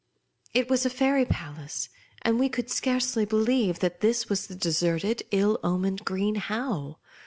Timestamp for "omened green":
5.63-6.37